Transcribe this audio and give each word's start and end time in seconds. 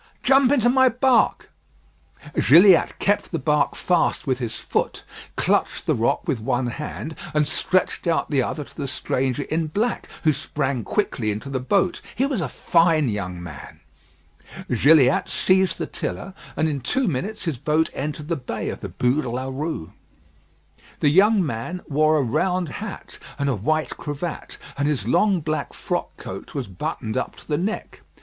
"Jump 0.23 0.51
into 0.51 0.67
my 0.67 0.89
bark." 0.89 1.51
Gilliatt 2.33 2.97
kept 2.97 3.31
the 3.31 3.37
bark 3.37 3.75
fast 3.75 4.25
with 4.25 4.39
his 4.39 4.55
foot, 4.55 5.03
clutched 5.35 5.85
the 5.85 5.93
rock 5.93 6.27
with 6.27 6.39
one 6.39 6.65
hand, 6.65 7.15
and 7.35 7.47
stretched 7.47 8.07
out 8.07 8.31
the 8.31 8.41
other 8.41 8.63
to 8.63 8.75
the 8.75 8.87
stranger 8.87 9.43
in 9.43 9.67
black, 9.67 10.09
who 10.23 10.33
sprang 10.33 10.83
quickly 10.83 11.29
into 11.29 11.51
the 11.51 11.59
boat. 11.59 12.01
He 12.15 12.25
was 12.25 12.41
a 12.41 12.49
fine 12.49 13.09
young 13.09 13.43
man. 13.43 13.79
Gilliatt 14.75 15.29
seized 15.29 15.77
the 15.77 15.85
tiller, 15.85 16.33
and 16.57 16.67
in 16.67 16.81
two 16.81 17.07
minutes 17.07 17.45
his 17.45 17.59
boat 17.59 17.91
entered 17.93 18.27
the 18.27 18.35
bay 18.35 18.69
of 18.69 18.81
the 18.81 18.89
Bû 18.89 19.21
de 19.21 19.29
la 19.29 19.49
Rue. 19.53 19.93
The 20.99 21.09
young 21.09 21.45
man 21.45 21.81
wore 21.87 22.17
a 22.17 22.23
round 22.23 22.69
hat 22.69 23.19
and 23.37 23.47
a 23.47 23.55
white 23.55 23.91
cravat; 23.97 24.57
and 24.79 24.87
his 24.87 25.07
long 25.07 25.41
black 25.41 25.73
frock 25.75 26.17
coat 26.17 26.55
was 26.55 26.67
buttoned 26.67 27.17
up 27.17 27.35
to 27.35 27.47
the 27.47 27.59
neck. 27.59 28.01